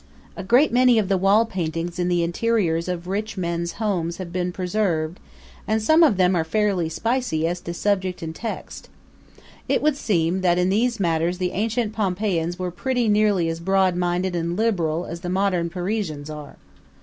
A 0.35 0.43
great 0.43 0.71
many 0.73 0.97
of 0.97 1.09
the 1.09 1.17
wall 1.19 1.45
paintings 1.45 1.99
in 1.99 2.07
the 2.07 2.23
interiors 2.23 2.87
of 2.87 3.05
rich 3.05 3.37
men's 3.37 3.73
homes 3.73 4.17
have 4.17 4.33
been 4.33 4.51
preserved 4.51 5.19
and 5.67 5.79
some 5.79 6.01
of 6.01 6.17
them 6.17 6.35
are 6.35 6.43
fairly 6.43 6.89
spicy 6.89 7.45
as 7.45 7.61
to 7.61 7.71
subject 7.75 8.23
and 8.23 8.33
text. 8.35 8.89
It 9.69 9.79
would 9.83 9.95
seem 9.95 10.41
that 10.41 10.57
in 10.57 10.69
these 10.69 10.99
matters 10.99 11.37
the 11.37 11.51
ancient 11.51 11.93
Pompeiians 11.93 12.57
were 12.57 12.71
pretty 12.71 13.09
nearly 13.09 13.47
as 13.47 13.59
broad 13.59 13.95
minded 13.95 14.35
and 14.35 14.57
liberal 14.57 15.05
as 15.05 15.19
the 15.19 15.29
modern 15.29 15.69
Parisians 15.69 16.31
are. 16.31 16.55